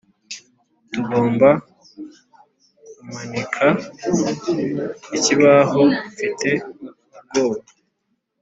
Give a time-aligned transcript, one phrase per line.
[0.91, 1.49] tugomba
[2.97, 3.65] kumanika
[5.17, 6.49] ikibaho, mfite
[7.17, 7.61] ubwoba: